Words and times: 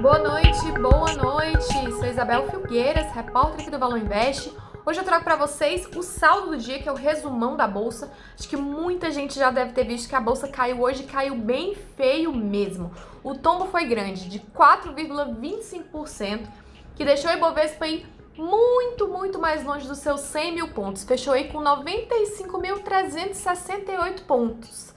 Boa 0.00 0.18
noite, 0.20 0.70
boa 0.80 1.12
noite. 1.14 1.90
Sou 1.90 2.06
Isabel 2.06 2.48
Filgueiras, 2.48 3.12
repórter 3.12 3.62
aqui 3.62 3.70
do 3.70 3.80
Valor 3.80 3.98
Invest. 3.98 4.56
Hoje 4.86 5.00
eu 5.00 5.04
trago 5.04 5.24
para 5.24 5.34
vocês 5.34 5.88
o 5.96 6.04
saldo 6.04 6.50
do 6.50 6.56
dia, 6.56 6.80
que 6.80 6.88
é 6.88 6.92
o 6.92 6.94
resumão 6.94 7.56
da 7.56 7.66
bolsa. 7.66 8.08
Acho 8.38 8.48
que 8.48 8.56
muita 8.56 9.10
gente 9.10 9.36
já 9.36 9.50
deve 9.50 9.72
ter 9.72 9.82
visto 9.84 10.08
que 10.08 10.14
a 10.14 10.20
bolsa 10.20 10.46
caiu 10.46 10.82
hoje, 10.82 11.02
caiu 11.02 11.34
bem 11.34 11.74
feio 11.74 12.32
mesmo. 12.32 12.92
O 13.24 13.34
tombo 13.34 13.66
foi 13.66 13.86
grande, 13.86 14.28
de 14.28 14.38
4,25%, 14.38 16.46
que 16.94 17.04
deixou 17.04 17.32
o 17.32 17.34
Ibovespa 17.34 17.84
aí 17.84 18.06
muito, 18.36 19.08
muito 19.08 19.40
mais 19.40 19.64
longe 19.64 19.88
dos 19.88 19.98
seus 19.98 20.20
100 20.20 20.54
mil 20.54 20.68
pontos. 20.68 21.02
Fechou 21.02 21.34
aí 21.34 21.50
com 21.50 21.58
95.368 21.58 24.22
pontos. 24.28 24.94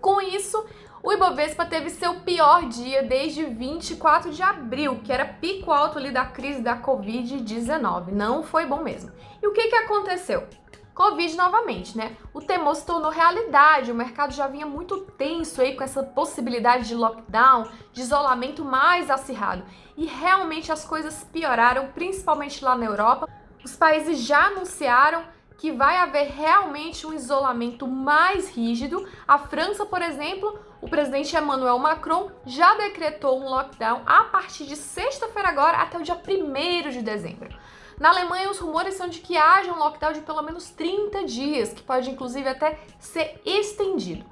Com 0.00 0.20
isso, 0.20 0.64
o 1.06 1.12
Ibovespa 1.12 1.64
teve 1.64 1.88
seu 1.88 2.16
pior 2.16 2.68
dia 2.68 3.00
desde 3.00 3.44
24 3.44 4.32
de 4.32 4.42
abril, 4.42 5.02
que 5.04 5.12
era 5.12 5.24
pico 5.24 5.70
alto 5.70 5.98
ali 5.98 6.10
da 6.10 6.24
crise 6.24 6.60
da 6.60 6.76
Covid-19. 6.82 8.08
Não 8.10 8.42
foi 8.42 8.66
bom 8.66 8.82
mesmo. 8.82 9.12
E 9.40 9.46
o 9.46 9.52
que, 9.52 9.68
que 9.68 9.76
aconteceu? 9.76 10.48
Covid 10.92 11.36
novamente, 11.36 11.96
né? 11.96 12.16
O 12.34 12.40
temor 12.40 12.74
se 12.74 12.84
tornou 12.84 13.12
realidade, 13.12 13.92
o 13.92 13.94
mercado 13.94 14.32
já 14.32 14.48
vinha 14.48 14.66
muito 14.66 15.02
tenso 15.16 15.62
aí 15.62 15.76
com 15.76 15.84
essa 15.84 16.02
possibilidade 16.02 16.88
de 16.88 16.96
lockdown, 16.96 17.68
de 17.92 18.00
isolamento 18.00 18.64
mais 18.64 19.08
acirrado. 19.08 19.62
E 19.96 20.06
realmente 20.06 20.72
as 20.72 20.84
coisas 20.84 21.22
pioraram, 21.22 21.86
principalmente 21.94 22.64
lá 22.64 22.74
na 22.74 22.84
Europa. 22.84 23.28
Os 23.64 23.76
países 23.76 24.18
já 24.18 24.46
anunciaram 24.46 25.22
que 25.58 25.72
vai 25.72 25.96
haver 25.98 26.32
realmente 26.32 27.06
um 27.06 27.12
isolamento 27.12 27.86
mais 27.86 28.50
rígido. 28.50 29.06
A 29.26 29.38
França, 29.38 29.86
por 29.86 30.02
exemplo, 30.02 30.58
o 30.86 30.88
presidente 30.88 31.36
Emmanuel 31.36 31.80
Macron 31.80 32.30
já 32.44 32.76
decretou 32.76 33.40
um 33.40 33.48
lockdown 33.48 34.02
a 34.06 34.22
partir 34.22 34.66
de 34.66 34.76
sexta-feira 34.76 35.48
agora 35.48 35.78
até 35.78 35.98
o 35.98 36.02
dia 36.02 36.14
1 36.14 36.90
de 36.90 37.02
dezembro. 37.02 37.48
Na 37.98 38.10
Alemanha, 38.10 38.48
os 38.48 38.60
rumores 38.60 38.94
são 38.94 39.08
de 39.08 39.18
que 39.18 39.36
haja 39.36 39.72
um 39.72 39.78
lockdown 39.80 40.12
de 40.12 40.20
pelo 40.20 40.42
menos 40.42 40.70
30 40.70 41.24
dias, 41.24 41.72
que 41.72 41.82
pode 41.82 42.08
inclusive 42.08 42.48
até 42.48 42.78
ser 43.00 43.40
estendido. 43.44 44.24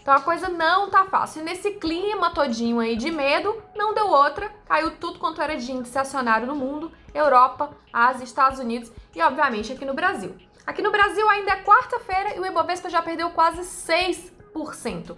Então 0.00 0.14
a 0.14 0.20
coisa 0.20 0.48
não 0.48 0.88
tá 0.90 1.06
fácil. 1.06 1.42
E 1.42 1.44
nesse 1.44 1.72
clima 1.72 2.30
todinho 2.30 2.78
aí 2.78 2.94
de 2.94 3.10
medo, 3.10 3.60
não 3.74 3.92
deu 3.92 4.06
outra. 4.06 4.48
Caiu 4.68 4.92
tudo 4.92 5.18
quanto 5.18 5.42
era 5.42 5.56
de 5.56 5.72
índice 5.72 5.98
acionário 5.98 6.46
no 6.46 6.54
mundo, 6.54 6.92
Europa, 7.12 7.70
Ásia, 7.92 8.22
Estados 8.22 8.60
Unidos 8.60 8.92
e 9.12 9.20
obviamente 9.20 9.72
aqui 9.72 9.84
no 9.84 9.92
Brasil. 9.92 10.36
Aqui 10.64 10.82
no 10.82 10.92
Brasil 10.92 11.28
ainda 11.28 11.50
é 11.50 11.64
quarta-feira 11.64 12.36
e 12.36 12.38
o 12.38 12.46
Ibovespa 12.46 12.88
já 12.88 13.02
perdeu 13.02 13.30
quase 13.30 13.62
6%. 13.62 15.16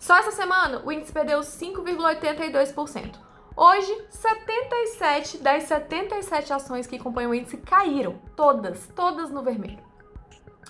Só 0.00 0.16
essa 0.16 0.32
semana 0.32 0.82
o 0.84 0.90
índice 0.90 1.12
perdeu 1.12 1.38
5,82%. 1.40 3.16
Hoje, 3.54 4.06
77 4.08 5.38
das 5.38 5.64
77 5.64 6.54
ações 6.54 6.86
que 6.86 6.98
compõem 6.98 7.26
o 7.26 7.34
índice 7.34 7.58
caíram, 7.58 8.18
todas, 8.34 8.88
todas 8.96 9.30
no 9.30 9.42
vermelho. 9.42 9.78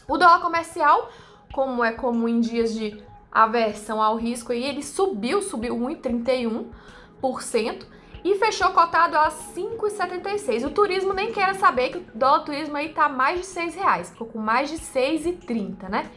O 0.08 0.18
dólar 0.18 0.40
comercial, 0.40 1.08
como 1.52 1.84
é 1.84 1.92
comum 1.92 2.26
em 2.26 2.40
dias 2.40 2.74
de 2.74 3.00
aversão 3.30 4.02
ao 4.02 4.16
risco, 4.16 4.50
aí 4.50 4.64
ele 4.64 4.82
subiu, 4.82 5.40
subiu 5.40 5.76
1,31% 5.76 7.86
e 8.24 8.34
fechou 8.34 8.72
cotado 8.72 9.16
a 9.16 9.30
5,76. 9.30 10.66
O 10.66 10.70
turismo 10.70 11.12
nem 11.12 11.30
queira 11.30 11.54
saber 11.54 11.90
que 11.90 11.98
o 11.98 12.06
dólar 12.12 12.40
turismo 12.40 12.76
aí 12.76 12.88
tá 12.88 13.08
mais 13.08 13.38
de 13.38 13.46
6 13.46 13.76
reais, 13.76 14.10
ficou 14.10 14.26
com 14.26 14.40
mais 14.40 14.68
de 14.68 14.78
6,30, 14.78 15.88
né? 15.88 16.10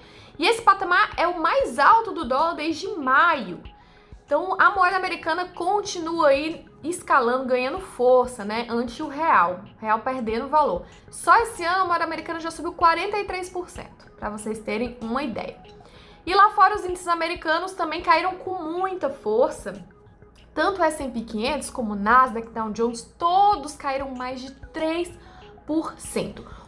E 0.43 0.45
esse 0.45 0.61
patamar 0.61 1.13
é 1.15 1.25
o 1.25 1.39
mais 1.39 1.79
alto 1.79 2.11
do 2.11 2.25
dólar 2.25 2.55
desde 2.55 2.85
maio. 2.97 3.63
Então 4.25 4.57
a 4.59 4.71
moeda 4.71 4.97
americana 4.97 5.45
continua 5.45 6.27
aí 6.27 6.65
escalando, 6.83 7.45
ganhando 7.45 7.79
força, 7.79 8.43
né, 8.43 8.67
ante 8.69 9.01
o 9.01 9.07
real, 9.07 9.61
real 9.79 9.99
perdendo 9.99 10.49
valor. 10.49 10.85
Só 11.09 11.33
esse 11.43 11.63
ano 11.63 11.83
a 11.83 11.85
moeda 11.85 12.03
americana 12.03 12.41
já 12.41 12.51
subiu 12.51 12.73
43%, 12.73 13.87
para 14.19 14.29
vocês 14.31 14.59
terem 14.59 14.97
uma 14.99 15.23
ideia. 15.23 15.63
E 16.25 16.35
lá 16.35 16.49
fora 16.49 16.75
os 16.75 16.83
índices 16.83 17.07
americanos 17.07 17.71
também 17.71 18.01
caíram 18.01 18.35
com 18.35 18.61
muita 18.61 19.09
força. 19.09 19.81
Tanto 20.53 20.81
o 20.81 20.83
S&P 20.83 21.21
500 21.21 21.69
como 21.69 21.93
o 21.93 21.95
Nasdaq, 21.95 22.49
Dow 22.49 22.69
Jones, 22.71 23.01
todos 23.17 23.77
caíram 23.77 24.13
mais 24.13 24.41
de 24.41 24.51
3%. 24.51 25.17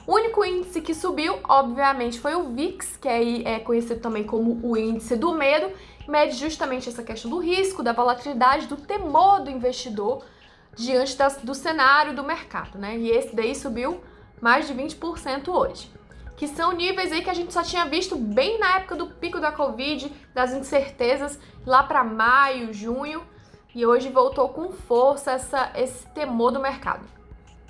O 0.08 0.14
único 0.14 0.46
índice 0.46 0.82
que 0.82 0.94
subiu, 0.94 1.40
obviamente, 1.48 2.20
foi 2.20 2.36
o 2.36 2.50
VIX, 2.54 2.98
que 2.98 3.08
aí 3.08 3.44
é 3.44 3.60
conhecido 3.60 4.00
também 4.00 4.24
como 4.24 4.60
o 4.62 4.78
índice 4.78 5.16
do 5.16 5.34
medo, 5.34 5.72
mede 6.08 6.36
justamente 6.36 6.88
essa 6.88 7.04
questão 7.04 7.32
do 7.32 7.40
risco, 7.40 7.82
da 7.82 7.92
volatilidade, 7.92 8.68
do 8.68 8.78
temor 8.78 9.42
do 9.42 9.50
investidor 9.50 10.24
diante 10.76 11.18
das, 11.18 11.38
do 11.38 11.56
cenário 11.56 12.16
do 12.16 12.24
mercado, 12.24 12.78
né? 12.78 12.98
E 12.98 13.10
esse 13.10 13.36
daí 13.36 13.56
subiu 13.56 14.00
mais 14.40 14.68
de 14.68 14.76
20% 14.76 15.48
hoje. 15.48 15.90
Que 16.38 16.48
são 16.48 16.74
níveis 16.74 17.12
aí 17.12 17.24
que 17.24 17.30
a 17.30 17.34
gente 17.34 17.54
só 17.54 17.64
tinha 17.64 17.86
visto 17.86 18.16
bem 18.16 18.60
na 18.60 18.78
época 18.78 18.96
do 18.96 19.08
pico 19.08 19.40
da 19.40 19.52
Covid, 19.52 20.12
das 20.34 20.54
incertezas, 20.54 21.40
lá 21.66 21.82
para 21.82 22.04
maio, 22.04 22.74
junho, 22.74 23.24
e 23.74 23.86
hoje 23.86 24.10
voltou 24.10 24.50
com 24.50 24.72
força 24.72 25.32
essa, 25.32 25.72
esse 25.76 26.06
temor 26.10 26.52
do 26.52 26.60
mercado. 26.60 27.15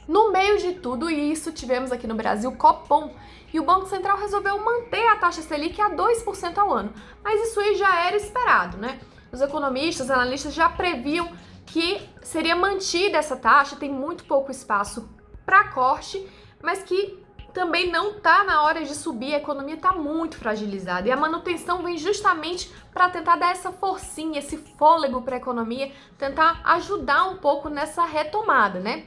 No 0.08 0.32
meio 0.32 0.58
de 0.58 0.74
tudo 0.74 1.10
isso, 1.10 1.52
tivemos 1.52 1.92
aqui 1.92 2.06
no 2.06 2.16
Brasil 2.16 2.52
Copom 2.52 3.12
e 3.54 3.60
o 3.60 3.64
Banco 3.64 3.88
Central 3.88 4.18
resolveu 4.18 4.64
manter 4.64 5.08
a 5.08 5.16
taxa 5.16 5.42
Selic 5.42 5.82
a 5.82 5.90
2% 5.90 6.58
ao 6.58 6.74
ano. 6.74 6.94
Mas 7.24 7.50
isso 7.50 7.60
aí 7.60 7.76
já 7.76 8.06
era 8.06 8.16
esperado, 8.16 8.78
né? 8.78 9.00
Os 9.32 9.42
economistas, 9.42 10.12
analistas 10.12 10.54
já 10.54 10.70
previam 10.70 11.32
que 11.66 12.02
seria 12.22 12.56
mantida 12.56 13.18
essa 13.18 13.36
taxa, 13.36 13.76
tem 13.76 13.92
muito 13.92 14.26
pouco 14.26 14.52
espaço 14.52 15.10
para 15.46 15.70
corte, 15.70 16.28
mas 16.62 16.84
que 16.84 17.24
também 17.54 17.90
não 17.90 18.18
está 18.18 18.44
na 18.44 18.64
hora 18.64 18.84
de 18.84 18.94
subir, 18.94 19.34
a 19.34 19.38
economia 19.38 19.76
está 19.76 19.94
muito 19.94 20.38
fragilizada 20.38 21.08
e 21.08 21.12
a 21.12 21.18
manutenção 21.18 21.82
vem 21.82 21.98
justamente 21.98 22.70
para 22.94 23.10
tentar 23.10 23.38
dar 23.38 23.52
essa 23.52 23.72
forcinha, 23.72 24.40
esse 24.40 24.58
fôlego 24.58 25.22
para 25.22 25.36
a 25.36 25.40
economia, 25.40 25.92
tentar 26.18 26.60
ajudar 26.66 27.30
um 27.30 27.38
pouco 27.38 27.70
nessa 27.70 28.04
retomada, 28.04 28.82
né? 28.82 29.06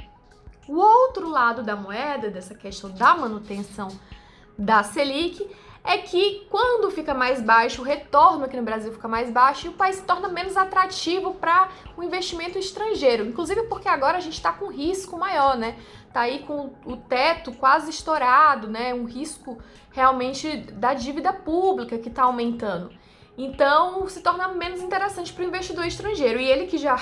O 0.68 0.76
outro 0.76 1.30
lado 1.30 1.62
da 1.62 1.74
moeda, 1.74 2.28
dessa 2.28 2.54
questão 2.54 2.90
da 2.90 3.16
manutenção 3.16 3.88
da 4.58 4.82
Selic, 4.82 5.48
é 5.82 5.96
que 5.96 6.46
quando 6.50 6.90
fica 6.90 7.14
mais 7.14 7.40
baixo, 7.40 7.80
o 7.80 7.84
retorno 7.84 8.44
aqui 8.44 8.54
no 8.54 8.62
Brasil 8.62 8.92
fica 8.92 9.08
mais 9.08 9.30
baixo 9.30 9.66
e 9.66 9.70
o 9.70 9.72
país 9.72 9.96
se 9.96 10.02
torna 10.02 10.28
menos 10.28 10.58
atrativo 10.58 11.32
para 11.32 11.70
o 11.96 12.02
investimento 12.02 12.58
estrangeiro. 12.58 13.24
Inclusive 13.24 13.62
porque 13.62 13.88
agora 13.88 14.18
a 14.18 14.20
gente 14.20 14.34
está 14.34 14.52
com 14.52 14.66
risco 14.66 15.16
maior, 15.16 15.56
né? 15.56 15.78
Tá 16.12 16.20
aí 16.20 16.40
com 16.40 16.74
o 16.84 16.96
teto 16.98 17.52
quase 17.52 17.88
estourado, 17.88 18.68
né? 18.68 18.92
Um 18.92 19.06
risco 19.06 19.56
realmente 19.90 20.54
da 20.72 20.92
dívida 20.92 21.32
pública 21.32 21.96
que 21.96 22.10
está 22.10 22.24
aumentando. 22.24 22.90
Então 23.38 24.06
se 24.06 24.20
torna 24.20 24.48
menos 24.48 24.82
interessante 24.82 25.32
para 25.32 25.44
o 25.44 25.48
investidor 25.48 25.86
estrangeiro. 25.86 26.38
E 26.38 26.44
ele 26.44 26.66
que 26.66 26.76
já, 26.76 26.98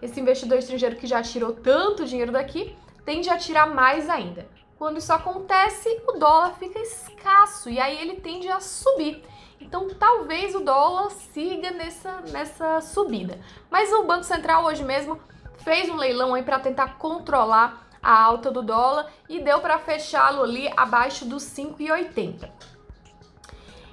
esse 0.00 0.20
investidor 0.20 0.58
estrangeiro 0.58 0.94
que 0.94 1.08
já 1.08 1.20
tirou 1.20 1.52
tanto 1.52 2.04
dinheiro 2.04 2.30
daqui, 2.30 2.76
tende 3.08 3.30
a 3.30 3.38
tirar 3.38 3.66
mais 3.66 4.10
ainda. 4.10 4.46
Quando 4.76 4.98
isso 4.98 5.10
acontece, 5.14 5.88
o 6.06 6.18
dólar 6.18 6.56
fica 6.58 6.78
escasso 6.78 7.70
e 7.70 7.80
aí 7.80 7.98
ele 7.98 8.16
tende 8.16 8.50
a 8.50 8.60
subir. 8.60 9.24
Então, 9.58 9.88
talvez 9.98 10.54
o 10.54 10.60
dólar 10.60 11.08
siga 11.08 11.70
nessa, 11.70 12.20
nessa 12.30 12.82
subida. 12.82 13.40
Mas 13.70 13.90
o 13.94 14.04
Banco 14.04 14.24
Central 14.24 14.62
hoje 14.66 14.84
mesmo 14.84 15.18
fez 15.64 15.88
um 15.88 15.96
leilão 15.96 16.34
aí 16.34 16.42
para 16.42 16.60
tentar 16.60 16.98
controlar 16.98 17.88
a 18.02 18.22
alta 18.22 18.50
do 18.50 18.60
dólar 18.60 19.10
e 19.26 19.40
deu 19.40 19.58
para 19.60 19.78
fechá-lo 19.78 20.42
ali 20.42 20.70
abaixo 20.76 21.24
dos 21.24 21.44
5,80. 21.44 22.50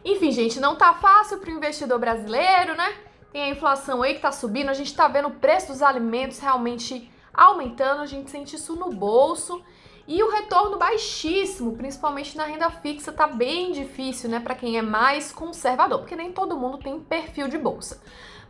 Enfim, 0.04 0.32
gente, 0.34 0.60
não 0.60 0.76
tá 0.76 0.94
fácil 0.94 1.38
para 1.38 1.52
o 1.52 1.54
investidor 1.54 2.00
brasileiro, 2.00 2.76
né? 2.76 2.94
Tem 3.32 3.44
a 3.44 3.50
inflação 3.50 4.04
aí 4.04 4.16
que 4.16 4.20
tá 4.20 4.34
subindo, 4.34 4.68
a 4.68 4.74
gente 4.74 4.94
tá 4.94 5.08
vendo 5.08 5.30
o 5.30 5.36
preço 5.36 5.68
dos 5.68 5.82
alimentos 5.82 6.38
realmente 6.40 7.10
aumentando, 7.36 8.02
a 8.02 8.06
gente 8.06 8.32
sente 8.32 8.56
isso 8.56 8.76
no 8.76 8.92
bolso. 8.92 9.62
E 10.08 10.22
o 10.22 10.30
retorno 10.30 10.78
baixíssimo, 10.78 11.76
principalmente 11.76 12.38
na 12.38 12.46
renda 12.46 12.70
fixa, 12.70 13.12
tá 13.12 13.26
bem 13.26 13.72
difícil, 13.72 14.30
né, 14.30 14.40
para 14.40 14.54
quem 14.54 14.78
é 14.78 14.82
mais 14.82 15.32
conservador, 15.32 16.00
porque 16.00 16.16
nem 16.16 16.32
todo 16.32 16.58
mundo 16.58 16.78
tem 16.78 17.00
perfil 17.00 17.48
de 17.48 17.58
bolsa. 17.58 18.02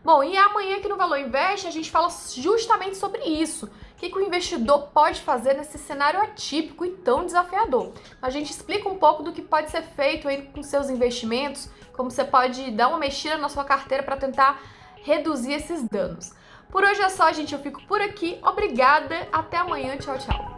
Bom, 0.06 0.24
e 0.24 0.38
amanhã 0.38 0.78
aqui 0.78 0.88
no 0.88 0.98
Valor 0.98 1.18
Invest 1.18 1.66
a 1.66 1.72
gente 1.72 1.90
fala 1.90 2.10
justamente 2.36 2.96
sobre 2.96 3.24
isso. 3.24 3.66
O 3.66 3.96
que, 3.98 4.10
que, 4.10 4.18
o 4.18 4.22
investidor 4.22 4.90
pode 4.94 5.22
fazer 5.22 5.56
nesse 5.56 5.80
cenário 5.80 6.22
atípico 6.22 6.86
e 6.86 6.92
tão 6.92 7.26
desafiador? 7.26 7.92
A 8.22 8.30
gente 8.30 8.52
explica 8.52 8.88
um 8.88 9.00
pouco 9.00 9.24
do 9.24 9.31
que 9.31 9.42
pode 9.42 9.72
ser 9.72 9.81
feito 9.81 10.28
aí 10.28 10.44
com 10.54 10.62
seus 10.62 10.92
investimentos, 10.92 11.70
como 11.94 12.12
você 12.12 12.24
pode 12.24 12.70
dar 12.70 12.90
uma 12.90 13.00
mexida 13.00 13.38
na 13.38 13.50
sua 13.50 13.64
carteira 13.64 14.04
para 14.04 14.16
tentar 14.16 14.62
reduzir 15.02 15.54
esses 15.54 15.81
danos. 15.90 16.34
Por 16.70 16.84
hoje 16.84 17.02
é 17.02 17.10
só, 17.10 17.32
gente. 17.32 17.54
Eu 17.54 17.60
fico 17.60 17.82
por 17.88 18.02
aqui. 18.02 18.38
Obrigada. 18.44 19.28
Até 19.32 19.58
amanhã. 19.58 19.98
Tchau, 19.98 20.18
tchau. 20.18 20.55